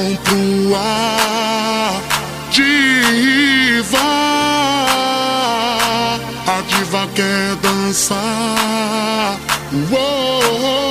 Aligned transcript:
mão 0.00 0.16
pro 0.24 0.76
ar. 0.76 2.00
Diva, 2.50 3.98
a 6.46 6.62
diva 6.66 7.08
quer 7.14 7.56
dançar. 7.62 9.38
Uou, 9.92 10.89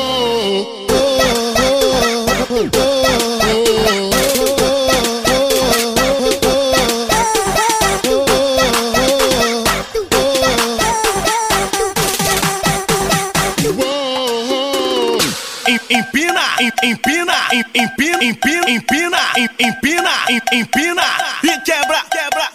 empina, 18.69 19.17
empina, 19.37 19.49
empina, 19.59 20.11
em- 20.29 20.35
empina, 20.35 20.51
em- 20.51 20.61
empina 20.61 21.03
e 21.43 21.59
quebra, 21.61 22.01
quebra, 22.11 22.49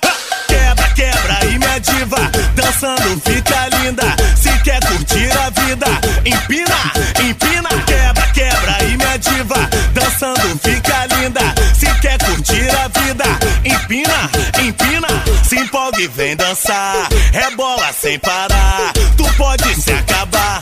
quebra, 0.48 0.88
quebra 0.94 1.44
e 1.46 1.58
minha 1.58 1.78
diva 1.80 2.30
dançando 2.54 3.20
fica 3.24 3.68
linda. 3.78 4.16
Se 4.36 4.50
quer 4.62 4.80
curtir 4.86 5.30
a 5.38 5.50
vida, 5.50 5.86
empina, 6.24 6.92
empina, 7.22 7.68
quebra, 7.86 8.26
quebra 8.32 8.84
e 8.84 8.96
minha 8.96 9.18
diva 9.18 9.68
dançando 9.92 10.58
fica 10.62 11.06
linda. 11.16 11.40
Se 11.74 11.86
quer 12.00 12.18
curtir 12.18 12.68
a 12.76 12.88
vida, 13.00 13.24
empina, 13.64 14.30
empina, 14.62 15.08
se 15.42 15.56
empolgue 15.58 16.04
e 16.04 16.08
vem 16.08 16.36
dançar. 16.36 17.08
É 17.32 17.50
bola 17.56 17.92
sem 17.92 18.18
parar, 18.20 18.92
tu 19.16 19.24
pode 19.36 19.74
se 19.80 19.92
acabar. 19.92 20.60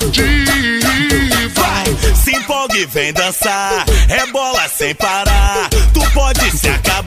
Vai, 1.55 2.15
se 2.17 2.35
empolgue 2.37 2.81
e 2.83 2.87
vem 2.87 3.13
dançar. 3.13 3.85
É 4.13 4.27
bola 4.27 4.69
sem 4.69 4.95
parar, 4.95 5.71
tu 5.95 6.01
pode 6.13 6.51
se 6.51 6.69
acabar. 6.69 7.02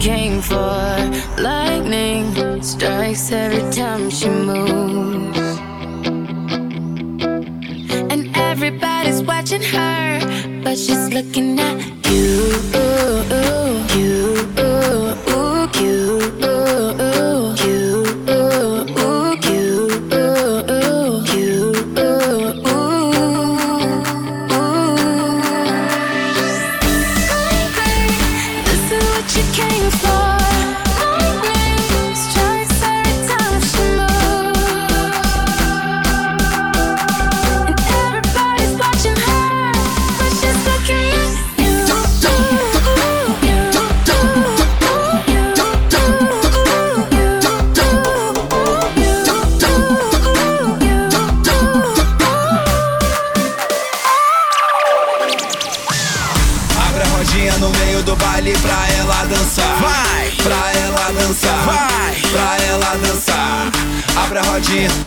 Came 0.00 0.40
for. 0.40 0.96
Lightning 1.38 2.62
strikes 2.62 3.32
every 3.32 3.70
time 3.72 4.10
she 4.10 4.28
moves. 4.28 5.38
And 8.12 8.36
everybody's 8.36 9.22
watching 9.22 9.62
her, 9.62 10.60
but 10.62 10.76
she's 10.78 11.12
looking 11.12 11.58
at 11.58 11.77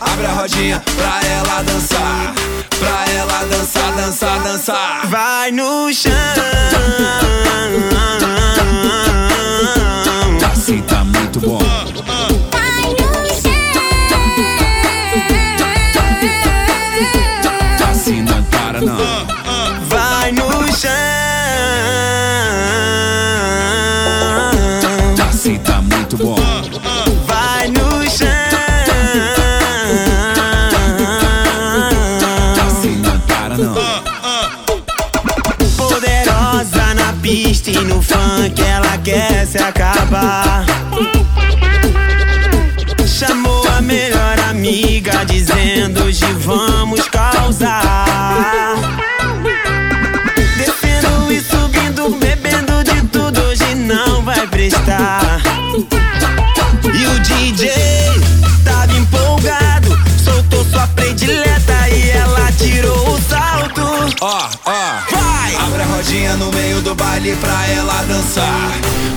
Abre 0.00 0.26
a 0.26 0.32
rodinha, 0.32 0.76
abre 0.80 0.82
a 0.82 0.82
rodinha 0.82 0.82
pra 0.96 1.28
ela 1.28 1.62
dançar. 1.62 2.34
Pra 2.78 3.12
ela 3.12 3.44
dançar, 3.44 3.92
dançar, 3.92 4.42
dançar. 4.42 5.06
Vai 5.06 5.50
no 5.52 5.92
chão. 5.92 6.12
Assim 10.52 10.80
tá 10.82 11.02
muito 11.04 11.40
bom. 11.40 11.81
Chamou 43.06 43.66
a 43.68 43.80
melhor 43.80 44.38
amiga, 44.50 45.24
dizendo 45.24 46.04
hoje 46.04 46.24
vamos 46.40 47.08
causar. 47.08 48.76
Descendo 50.56 51.32
e 51.32 51.40
subindo, 51.40 52.10
bebendo 52.18 52.84
de 52.84 53.02
tudo, 53.08 53.40
hoje 53.42 53.74
não 53.74 54.22
vai 54.22 54.46
prestar. 54.46 55.40
E 56.84 57.06
o 57.06 57.20
DJ 57.20 57.72
tava 58.64 58.92
empolgado, 58.92 59.98
soltou 60.24 60.64
sua 60.64 60.86
predileta 60.88 61.88
e 61.88 62.10
ela 62.10 62.52
tirou 62.52 63.14
o 63.14 63.20
salto. 63.22 63.82
Ó. 64.20 64.48
Oh. 64.48 64.61
Vai! 66.12 66.22
Abre 66.22 66.26
a 66.26 66.28
rodinha 66.28 66.36
no 66.36 66.52
meio 66.52 66.82
do 66.82 66.94
baile 66.94 67.34
pra 67.36 67.68
ela 67.68 68.02
dançar. 68.02 68.70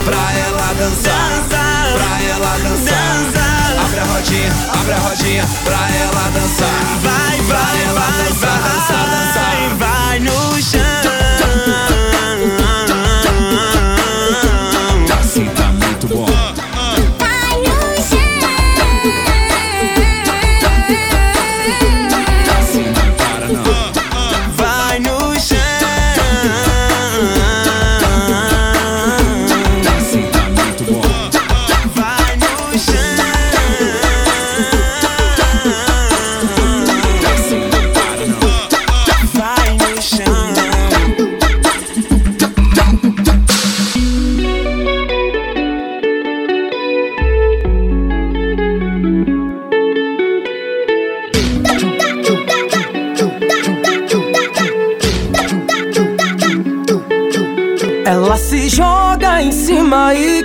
Pra 0.06 0.34
ela 0.40 0.74
dançar. 0.74 1.30
Dança. 1.30 1.60
Pra 1.94 2.22
ela 2.24 2.58
dançar. 2.64 3.16
Dança. 3.26 3.46
Abre 3.82 4.00
a 4.00 4.04
rodinha, 4.06 4.54
abre 4.80 4.94
a 4.94 5.00
rodinha 5.00 5.46
pra 5.66 5.90
ela 5.92 6.30
dançar. 6.30 6.75
Cima 59.86 60.16
e. 60.16 60.36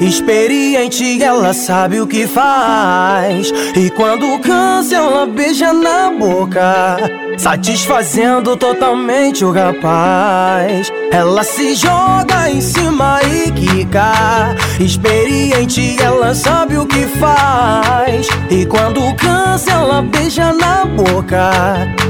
Experiente, 0.00 1.22
ela 1.22 1.52
sabe 1.52 2.00
o 2.00 2.06
que 2.06 2.26
faz. 2.26 3.52
E 3.76 3.90
quando 3.90 4.38
cansa, 4.40 4.96
ela 4.96 5.26
beija 5.26 5.72
na 5.72 6.10
boca. 6.10 6.96
Satisfazendo 7.36 8.56
totalmente 8.56 9.44
o 9.44 9.50
rapaz. 9.50 10.92
Ela 11.10 11.42
se 11.42 11.74
joga 11.74 12.48
em 12.48 12.60
cima 12.60 13.20
e 13.22 13.50
quica. 13.50 14.54
Experiente, 14.78 15.96
ela 16.00 16.34
sabe 16.34 16.76
o 16.76 16.86
que 16.86 17.06
faz. 17.18 18.28
E 18.50 18.64
quando 18.66 19.00
cansa, 19.16 19.72
ela 19.72 20.02
beija 20.02 20.52
na 20.52 20.84
boca. 20.84 21.50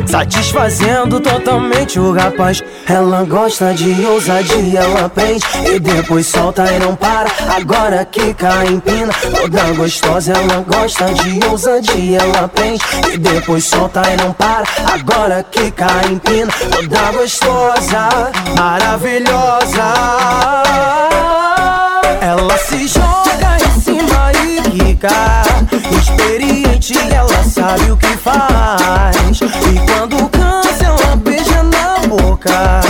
Satisfazendo 0.07 1.21
totalmente 1.21 1.99
o 1.99 2.13
rapaz. 2.13 2.63
Ela 2.87 3.25
gosta 3.25 3.73
de 3.73 4.05
ousadia, 4.05 4.81
ela 4.81 5.09
prende 5.09 5.45
e 5.67 5.79
depois 5.81 6.27
solta 6.27 6.71
e 6.71 6.79
não 6.79 6.95
para. 6.95 7.31
Agora 7.57 8.05
quica, 8.05 8.65
empina, 8.67 9.13
toda 9.35 9.73
gostosa. 9.73 10.33
Ela 10.33 10.65
gosta 10.67 11.07
de 11.15 11.45
ousadia, 11.47 12.19
ela 12.19 12.47
prende 12.49 12.83
e 13.13 13.19
depois 13.19 13.65
solta 13.65 14.03
e 14.13 14.17
não 14.23 14.33
para. 14.35 14.65
Agora 14.93 15.43
quica, 15.51 15.87
empina, 16.11 16.53
toda 16.71 17.13
gostosa, 17.13 18.31
maravilhosa. 18.57 19.95
Ela 22.21 22.59
se 22.59 22.87
joga 22.87 23.57
em 23.65 23.81
cima 23.81 24.33
e 24.33 24.61
quica. 24.71 25.09
Experiente, 25.99 26.99
ela 27.13 27.45
sabe 27.45 27.91
o 27.91 27.97
que 27.97 28.17
faz. 28.19 29.17
E 29.41 29.79
quando 29.91 30.29
cansa, 30.29 30.84
boca. 32.45 32.81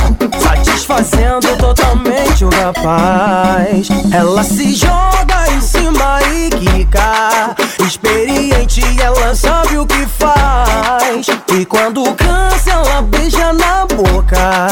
Satisfazendo 0.40 1.56
totalmente 1.56 2.44
o 2.44 2.50
rapaz. 2.50 3.88
Ela 4.12 4.42
se 4.42 4.74
joga 4.74 5.52
em 5.52 5.60
cima 5.60 6.20
e 6.22 6.50
quica. 6.50 7.54
Experiente, 7.84 8.82
ela 9.00 9.34
sabe 9.34 9.78
o 9.78 9.86
que 9.86 10.06
faz. 10.06 11.26
E 11.56 11.64
quando 11.64 12.02
cansa, 12.14 12.70
ela 12.70 13.02
beija 13.02 13.52
na 13.52 13.86
boca. 13.86 14.68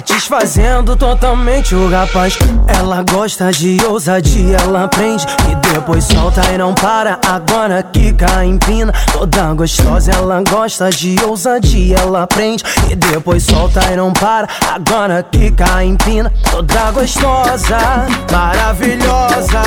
Satisfazendo 0.00 0.96
totalmente 0.96 1.74
o 1.74 1.90
rapaz. 1.90 2.38
Ela 2.66 3.02
gosta 3.02 3.50
de 3.50 3.76
ousadia, 3.84 4.56
ela 4.56 4.88
prende 4.88 5.26
e 5.50 5.54
depois 5.74 6.04
solta 6.04 6.40
e 6.50 6.56
não 6.56 6.72
para. 6.72 7.20
Agora 7.28 7.82
quica, 7.82 8.42
empina, 8.42 8.94
toda 9.12 9.52
gostosa. 9.52 10.10
Ela 10.12 10.42
gosta 10.48 10.88
de 10.88 11.22
ousadia, 11.22 11.98
ela 11.98 12.26
prende 12.26 12.64
e 12.90 12.96
depois 12.96 13.42
solta 13.42 13.82
e 13.92 13.96
não 13.96 14.10
para. 14.10 14.48
Agora 14.74 15.22
quica, 15.22 15.84
empina, 15.84 16.32
toda 16.50 16.92
gostosa, 16.92 18.06
maravilhosa. 18.32 19.60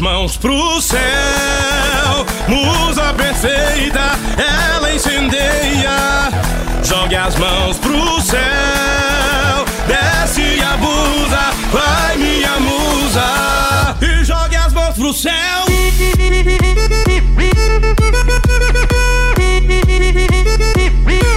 Mãos 0.00 0.36
pro 0.36 0.80
céu, 0.80 0.98
musa 2.48 3.12
perfeita, 3.12 4.18
ela 4.38 4.92
incendeia. 4.92 6.30
Jogue 6.82 7.16
as 7.16 7.36
mãos 7.36 7.76
pro 7.78 8.20
céu, 8.22 9.64
desce 9.86 10.40
e 10.40 10.62
abusa, 10.62 11.52
vai 11.70 12.16
minha 12.16 12.58
musa. 12.60 13.96
E 14.00 14.24
jogue 14.24 14.56
as 14.56 14.72
mãos 14.72 14.94
pro 14.94 15.12
céu. 15.12 15.34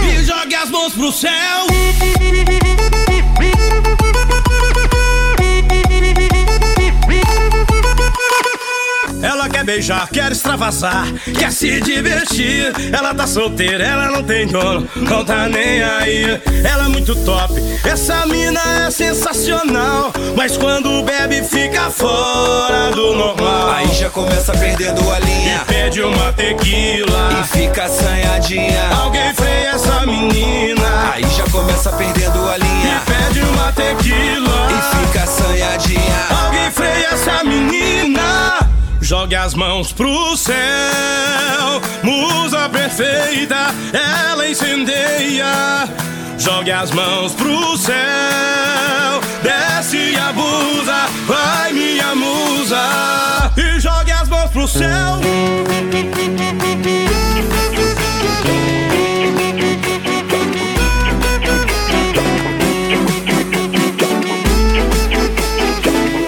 E 0.02 0.24
jogue 0.24 0.56
as 0.56 0.70
mãos 0.70 0.94
pro 0.94 1.12
céu. 1.12 1.53
Beijar, 9.74 10.08
quer 10.10 10.32
extravasar, 10.32 11.08
quer 11.38 11.52
se 11.52 11.82
divertir. 11.82 12.72
Ela 12.92 13.14
tá 13.14 13.26
solteira, 13.26 13.84
ela 13.84 14.12
não 14.12 14.24
tem 14.24 14.46
dono, 14.46 14.88
não 14.96 15.26
tá 15.26 15.48
nem 15.50 15.82
aí. 15.82 16.40
Ela 16.64 16.86
é 16.86 16.88
muito 16.90 17.16
top, 17.26 17.54
essa 17.84 18.24
mina 18.28 18.62
é 18.86 18.92
sensacional. 18.92 20.14
Mas 20.36 20.58
quando 20.58 21.04
bebe, 21.04 21.42
fica 21.44 21.90
fora 21.90 22.92
do 22.92 23.16
normal. 23.16 23.72
Aí 23.72 23.92
já 23.94 24.10
começa 24.12 24.52
perdendo 24.54 25.10
a 25.12 25.20
linha 25.20 25.64
Pede 25.66 26.02
uma 26.02 26.32
tequila. 26.34 27.30
e 27.42 27.58
fica 27.58 27.86
assanhadinha. 27.86 28.90
Alguém 29.02 29.34
freia 29.34 29.70
essa 29.70 30.06
menina. 30.06 31.12
Aí 31.14 31.26
já 31.36 31.46
começa 31.52 31.92
perdendo 31.94 32.48
a 32.48 32.58
linha 32.58 33.02
Pede 33.06 33.40
uma 33.42 33.72
tequila. 33.72 34.43
Jogue 39.24 39.36
as 39.36 39.54
mãos 39.54 39.94
pro 39.94 40.36
céu, 40.36 40.56
musa 42.04 42.68
perfeita, 42.68 43.74
ela 43.94 44.46
incendeia. 44.50 45.88
Jogue 46.38 46.72
as 46.72 46.92
mãos 46.92 47.32
pro 47.32 47.78
céu, 47.78 49.22
desce 49.42 49.96
e 49.96 50.18
abusa, 50.18 51.06
vai 51.26 51.72
minha 51.72 52.14
musa. 52.14 53.50
E 53.56 53.80
jogue 53.80 54.12
as 54.12 54.28
mãos 54.28 54.52
pro 54.52 54.68
céu. 54.68 55.22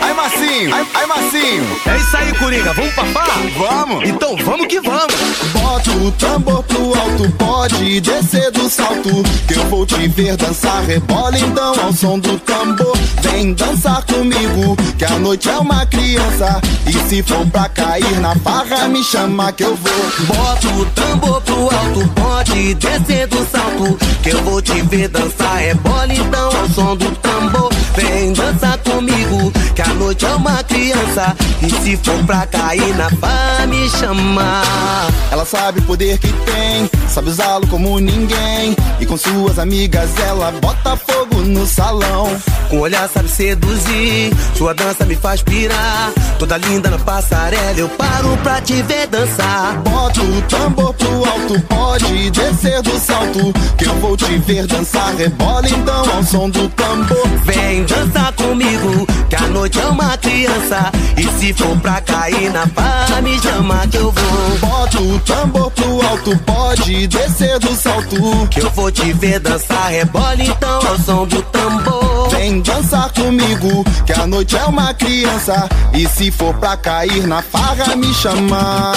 Aí, 0.02 0.14
Marcinho! 0.14 0.74
Aí, 0.74 1.06
Marcinho! 1.06 1.65
É 1.86 1.98
isso 1.98 2.17
aí, 2.17 2.34
Coringa. 2.34 2.74
Vamos 2.74 2.94
papar? 2.94 3.27
Vamos! 3.58 4.10
Então 4.10 4.36
vamos 4.38 4.67
que 4.67 4.79
vamos. 4.79 5.15
Bota 5.53 5.91
o 5.91 6.12
tambor 6.12 6.63
pro 6.63 6.98
alto, 6.98 7.32
pode 7.38 8.01
descer 8.01 8.51
do 8.51 8.70
salto. 8.70 9.24
Que 9.48 9.55
eu 9.55 9.65
vou 9.65 9.86
te 9.86 10.08
ver 10.08 10.36
dançar, 10.38 10.84
rebola 10.84 11.38
então 11.38 11.74
ao 11.84 11.94
som 11.94 12.20
do 12.20 12.39
tambor. 12.39 12.98
Vem 13.22 13.53
dançar 13.53 14.03
comigo, 14.05 14.75
que 14.98 15.05
a 15.05 15.20
noite 15.20 15.50
é 15.50 15.58
uma 15.58 15.86
criança. 15.86 16.62
E 16.88 16.94
se 17.10 17.24
for 17.24 17.46
pra 17.48 17.70
cair 17.70 18.20
na 18.20 18.36
farra, 18.36 18.88
me 18.88 19.03
chama 19.03 19.51
que 19.51 19.63
eu 19.63 19.75
vou. 19.75 20.36
Bota 20.36 20.67
o 20.67 20.86
tambor 20.86 21.41
pro 21.41 21.62
alto, 21.63 22.08
pode 22.15 22.74
descer 22.75 23.27
do 23.27 23.46
salto. 23.46 23.98
Que 24.24 24.29
eu 24.29 24.44
vou 24.44 24.62
te 24.62 24.82
ver 24.84 25.08
dançar, 25.10 25.62
é 25.62 25.74
bola 25.75 26.13
então 26.13 26.50
ao 26.58 26.70
som 26.70 26.96
do 26.96 27.12
tambor. 27.17 27.72
Vem 27.96 28.34
dançar 28.34 28.77
comigo, 28.79 29.51
que 29.75 29.82
a 29.82 29.94
noite 29.94 30.25
é 30.25 30.36
uma 30.36 30.63
criança. 30.63 31.36
E 31.66 31.84
se 31.84 31.98
for 31.98 32.24
pra 32.26 32.46
cair 32.46 32.96
na 32.96 33.10
pá, 33.20 33.66
me 33.68 33.90
chamar. 33.90 35.08
Ela 35.32 35.46
sabe 35.46 35.80
o 35.80 35.84
poder 35.84 36.20
que 36.20 36.28
tem, 36.28 36.90
sabe 37.10 37.30
usá-lo 37.30 37.66
como 37.68 38.00
ninguém. 38.00 38.76
E 39.00 39.06
com 39.06 39.18
suas 39.18 39.58
amigas 39.58 40.10
ela 40.20 40.52
bota 40.52 40.96
fogo 40.96 41.42
no 41.42 41.66
salão. 41.66 42.30
Com 42.70 42.80
olhar 42.80 43.10
sabe 43.10 43.30
seduzir, 43.30 44.32
sua 44.56 44.74
dança 44.74 45.06
me 45.06 45.16
faz 45.16 45.42
pirar. 45.42 46.12
Toda 46.38 46.58
linda 46.58 46.90
na 46.90 47.00
passarela, 47.00 47.78
eu 47.80 47.90
paro 47.90 48.38
pra 48.44 48.62
te 48.62 48.82
ver 48.84 49.08
dançar. 49.08 49.82
Bota 49.82 50.22
o 50.22 50.42
tambor 50.44 50.94
pro 50.94 51.26
alto, 51.26 51.60
pode 51.68 52.30
descer 52.30 52.82
do 52.84 53.00
salto. 53.00 53.54
Que 53.78 53.86
eu 53.86 53.96
vou 53.96 54.16
te 54.16 54.38
ver 54.40 54.68
dançar. 54.68 55.16
Rebola 55.16 55.68
então 55.68 56.16
ao 56.16 56.24
som 56.24 56.50
do 56.50 56.70
tambor. 56.70 57.28
Vem 57.44 57.84
dançar 57.86 58.32
comigo, 58.34 59.08
que 59.30 59.36
a 59.36 59.48
noite 59.48 59.80
é 59.80 59.86
uma 59.88 60.16
criança. 60.18 60.92
E 61.18 61.24
se 61.40 61.55
for 61.56 61.78
pra 61.80 62.02
cair 62.02 62.52
na 62.52 62.66
barra, 62.68 63.22
me 63.22 63.40
chama 63.40 63.88
que 63.88 63.98
eu 63.98 64.12
vou. 64.12 64.58
Bota 64.60 65.02
o 65.02 65.20
tambor 65.20 65.72
pro 65.72 66.08
alto, 66.08 66.38
pode 66.40 67.08
descer 67.08 67.60
do 67.60 67.76
salto. 67.76 68.48
Que 68.50 68.62
eu 68.62 68.70
vou 68.72 68.92
te 68.92 69.14
ver 69.14 69.40
dançar. 69.40 69.90
Rebola 69.90 70.36
então 70.40 70.88
ao 70.88 71.00
som 71.00 71.26
do 71.28 71.42
tambor. 71.44 72.30
Vem 72.30 72.62
dançar 72.62 73.12
comigo, 73.14 73.84
que 74.06 74.14
a 74.14 74.28
noite 74.28 74.56
é 74.56 74.66
uma 74.66 74.94
criança. 74.94 75.70
E 75.94 76.08
se 76.08 76.32
for 76.32 76.54
pra 76.56 76.76
cair 76.78 77.26
na 77.28 77.42
farra, 77.42 77.96
me 77.96 78.14
chamar. 78.14 78.94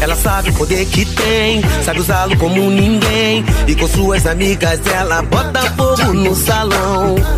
Ela 0.00 0.16
sabe 0.16 0.50
o 0.50 0.54
poder 0.54 0.84
que 0.86 1.04
tem, 1.04 1.62
sabe 1.84 2.00
usá-lo 2.00 2.36
como 2.36 2.70
ninguém. 2.70 3.44
E 3.66 3.74
com 3.74 3.86
suas 3.88 4.26
amigas 4.26 4.80
ela 4.86 5.22
bota 5.22 5.60
fogo 5.76 6.12
no 6.12 6.34
salão. 6.34 6.83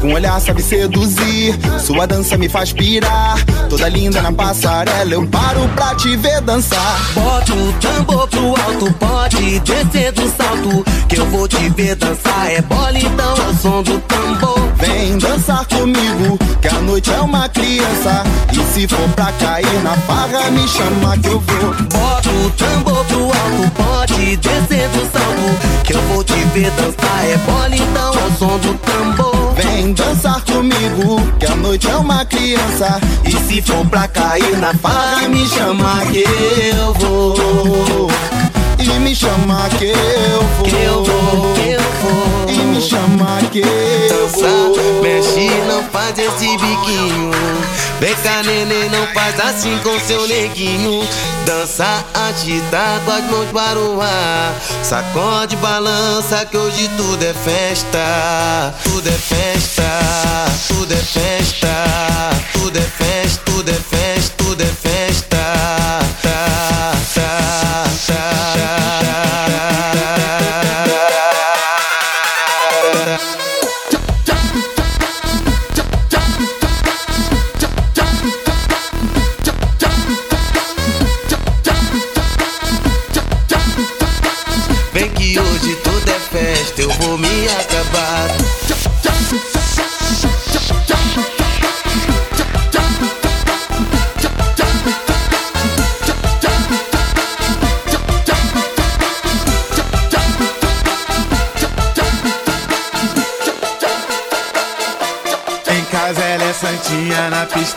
Com 0.06 0.12
olhar 0.12 0.40
sabe 0.40 0.62
seduzir, 0.62 1.58
sua 1.80 2.06
dança 2.06 2.36
me 2.36 2.48
faz 2.48 2.72
pirar. 2.72 3.44
Toda 3.68 3.88
linda 3.88 4.22
na 4.22 4.30
passarela, 4.30 5.12
eu 5.12 5.26
paro 5.26 5.68
pra 5.74 5.96
te 5.96 6.16
ver 6.16 6.40
dançar. 6.42 7.00
Bota 7.12 7.52
o 7.52 7.72
tambor 7.72 8.28
pro 8.28 8.46
alto, 8.50 8.94
pode 9.00 9.58
descer 9.58 10.12
do 10.12 10.22
salto. 10.36 10.84
Que 11.08 11.18
eu 11.18 11.26
vou 11.26 11.48
te 11.48 11.68
ver 11.70 11.96
dançar. 11.96 12.52
É 12.52 12.62
bola 12.62 12.96
então 12.96 13.30
ao 13.30 13.54
som 13.54 13.82
do 13.82 13.98
tambor. 14.02 14.68
Vem 14.76 15.18
dançar 15.18 15.66
comigo, 15.66 16.38
que 16.62 16.68
a 16.68 16.80
noite 16.82 17.10
é 17.12 17.20
uma 17.20 17.48
criança. 17.48 18.22
E 18.52 18.72
se 18.72 18.86
for 18.86 19.08
pra 19.16 19.32
cair 19.32 19.82
na 19.82 19.96
farra, 20.02 20.48
me 20.52 20.68
chama 20.68 21.18
que 21.18 21.30
eu 21.30 21.40
vou. 21.40 21.74
Bota 21.90 22.28
o 22.28 22.50
tambor 22.50 23.04
pro 23.06 23.24
alto, 23.24 23.72
pode 23.74 24.36
descer 24.36 24.88
do 24.88 25.00
salto. 25.10 25.82
Que 25.82 25.94
eu 25.94 26.02
vou 26.02 26.22
te 26.22 26.34
ver 26.54 26.70
dançar. 26.70 27.24
É 27.28 27.36
bola 27.38 27.74
então 27.74 28.22
ao 28.22 28.30
som 28.38 28.58
do 28.58 28.72
tambor. 28.74 29.35
Vem 29.86 29.94
dançar 29.94 30.40
comigo, 30.40 31.20
que 31.38 31.46
a 31.46 31.54
noite 31.54 31.88
é 31.88 31.94
uma 31.94 32.24
criança. 32.24 33.00
E 33.24 33.30
se 33.30 33.62
for 33.62 33.86
pra 33.86 34.08
cair 34.08 34.56
na 34.58 34.74
farra, 34.74 35.28
me 35.28 35.46
chama 35.46 36.04
que 36.06 36.24
eu 36.76 36.92
vou. 36.94 38.10
E 38.80 38.98
me 38.98 39.14
chama 39.14 39.68
que 39.78 39.84
eu 39.84 40.42
vou. 40.56 40.64
Que 40.64 40.74
eu 40.74 41.04
vou, 41.04 41.54
que 41.54 41.70
eu 41.70 41.80
vou. 42.02 42.48
E 42.48 42.58
me 42.66 42.82
chama 42.82 43.38
que 43.52 43.60
eu 43.60 44.08
Dança, 44.08 44.48
vou. 44.48 45.02
mexe, 45.04 45.48
não 45.68 45.84
faz 45.84 46.18
esse 46.18 46.56
biquinho. 46.58 47.30
Vem 48.00 48.14
cá, 48.16 48.42
neném, 48.42 48.90
não 48.90 49.06
faz 49.14 49.38
assim 49.40 49.78
com 49.78 49.98
seu 50.00 50.26
neguinho. 50.28 51.08
Dança, 51.46 52.04
agita 52.12 53.00
com 53.04 53.12
as 53.12 53.24
mãos 53.30 53.50
para 53.52 53.78
o 53.78 54.00
ar. 54.00 54.54
Sacode, 54.82 55.56
balança, 55.56 56.44
que 56.44 56.56
hoje 56.56 56.90
tudo 56.96 57.24
é 57.24 57.32
festa. 57.32 58.74
Tudo 58.84 59.08
é 59.08 59.12
festa, 59.12 59.75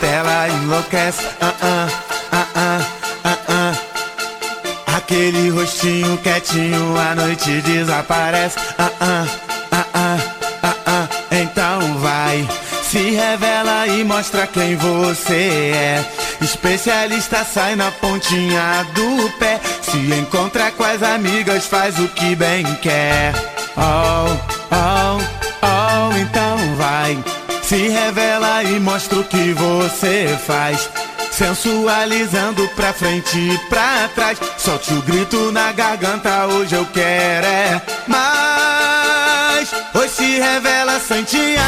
santinha, 0.00 0.06
na 0.06 0.06
pista 0.06 0.06
ela 0.06 0.48
enlouquece. 0.48 1.26
Ah, 1.40 1.88
ah, 2.32 2.46
ah. 3.48 3.74
Aquele 4.96 5.50
rostinho 5.50 6.16
quietinho, 6.18 6.98
a 6.98 7.14
noite 7.14 7.60
desaparece. 7.62 8.58
Ah, 8.78 8.90
ah, 9.00 9.26
ah. 9.94 11.08
Então 11.32 11.98
vai, 11.98 12.46
se 12.82 13.10
revela 13.10 13.86
e 13.86 14.04
mostra 14.04 14.46
quem 14.46 14.76
você 14.76 15.72
é. 15.74 16.04
Especialista 16.40 17.44
sai 17.44 17.76
na 17.76 17.90
pontinha 17.90 18.86
do 18.94 19.30
pé. 19.38 19.60
Se 19.82 19.96
encontra 19.96 20.70
com 20.72 20.84
as 20.84 21.02
amigas, 21.02 21.66
faz 21.66 21.98
o 21.98 22.08
que 22.08 22.34
bem 22.34 22.64
quer. 22.82 23.32
Oh, 23.76 24.36
oh, 24.74 25.18
oh, 25.62 26.16
então 26.16 26.76
vai. 26.76 27.39
Se 27.70 27.86
revela 27.86 28.64
e 28.64 28.80
mostra 28.80 29.20
o 29.20 29.22
que 29.22 29.52
você 29.52 30.36
faz. 30.44 30.90
Sensualizando 31.30 32.66
pra 32.70 32.92
frente 32.92 33.38
e 33.38 33.56
pra 33.68 34.10
trás. 34.12 34.40
Solte 34.58 34.92
o 34.92 35.00
grito 35.02 35.52
na 35.52 35.70
garganta, 35.70 36.48
hoje 36.48 36.74
eu 36.74 36.84
quero 36.86 37.46
é 37.46 37.80
mais. 38.08 39.72
Hoje 39.94 40.08
se 40.08 40.40
revela 40.40 40.98
Santinha. 40.98 41.62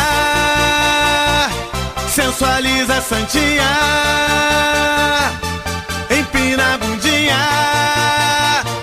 Sensualiza 2.12 3.00
Santinha. 3.00 3.62
Empina 6.10 6.74
a 6.74 6.78
bundinha. 6.78 7.36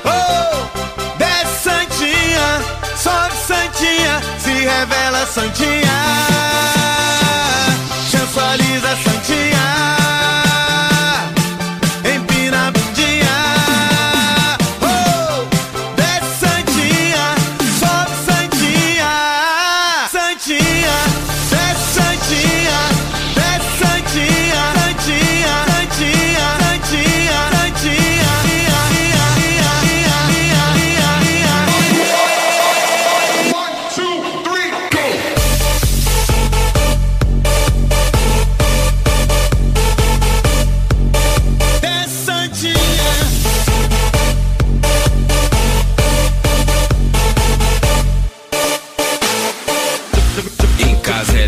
Oh, 0.06 1.18
desce 1.18 1.64
Santinha. 1.64 2.62
Sobe 2.96 3.36
Santinha. 3.46 4.22
Se 4.40 4.52
revela 4.52 5.26
Santinha. 5.26 6.79
Sensualiza 8.40 9.19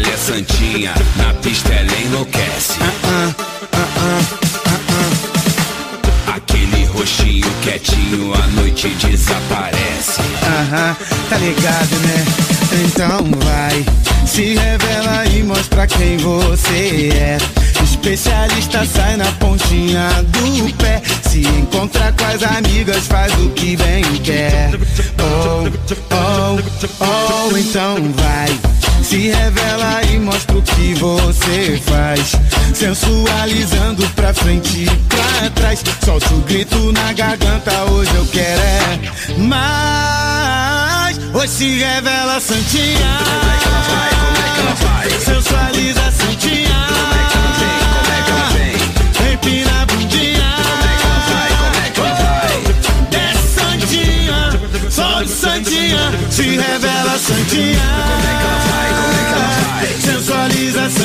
ela 0.01 0.13
é 0.13 0.17
santinha, 0.17 0.93
na 1.15 1.33
pista 1.35 1.71
ela 1.73 1.99
enlouquece. 2.01 2.79
Aquele 6.27 6.85
roxinho 6.85 7.47
quietinho, 7.61 8.33
a 8.33 8.47
noite 8.47 8.89
desaparece. 8.89 10.21
Aham, 10.43 10.97
tá 11.29 11.37
ligado, 11.37 11.95
né? 11.99 12.25
Então 12.83 13.39
vai, 13.45 13.85
se 14.25 14.55
revela 14.55 15.25
e 15.27 15.43
mostra 15.43 15.85
quem 15.85 16.17
você 16.17 17.09
é. 17.13 17.37
Especialista 17.83 18.85
sai 18.85 19.17
na 19.17 19.31
pontinha 19.33 20.09
do 20.23 20.73
pé. 20.77 21.01
Se 21.29 21.41
encontra 21.41 22.11
com 22.13 22.25
as 22.25 22.43
amigas, 22.57 23.05
faz 23.07 23.31
o 23.33 23.49
que 23.51 23.75
bem 23.75 24.03
quer. 24.23 24.71
Oh, 25.19 25.67
oh, 26.15 27.49
oh, 27.51 27.57
então 27.57 27.97
vai. 28.15 28.90
Se 29.11 29.27
revela 29.27 30.01
e 30.03 30.19
mostra 30.19 30.57
o 30.57 30.61
que 30.61 30.93
você 30.93 31.77
faz. 31.85 32.31
Sensualizando 32.73 34.09
pra 34.11 34.33
frente 34.33 34.83
e 34.83 34.85
pra 34.85 35.49
trás. 35.49 35.83
Solta 36.05 36.33
o 36.33 36.39
grito 36.43 36.93
na 36.93 37.11
garganta, 37.11 37.73
hoje 37.91 38.15
eu 38.15 38.25
quero 38.27 38.61
é 38.61 38.99
mais. 39.37 41.19
Hoje 41.33 41.47
se 41.49 41.77
revela 41.77 42.39
Santinha. 42.39 43.19
Como 43.25 43.51
é 43.51 43.57
que 43.57 43.67
ela 43.67 43.81
vai? 43.81 44.09
Como 44.11 44.37
é 44.37 44.49
que 44.53 44.61
ela 44.61 44.75
vai? 44.75 45.09
Sensualiza 45.19 46.11
santinha. 46.11 46.87
Como 46.87 47.13
é 47.13 47.23
que 47.27 47.35
ela 47.37 47.51
vem? 47.59 47.79
Como 47.91 48.13
é 48.15 48.21
que 48.23 48.31
ela 48.31 48.47
vem? 48.53 49.33
Empina 49.33 49.81
a 49.81 49.85
bundinha. 49.87 50.55
Como 50.63 50.87
é 50.87 50.95
que 50.95 51.03
ela 51.05 51.19
vai? 51.27 51.49
Como 51.51 51.75
é 51.75 51.89
que 51.89 51.99
ela 51.99 52.15
vai? 52.15 52.55
Desce 53.11 53.47
santinha, 53.59 54.39
sobe 54.89 55.27
santinha, 55.27 56.03
se 56.29 56.43
revela 56.43 57.19
santinha 57.19 58.70
sensualização. 59.99 61.00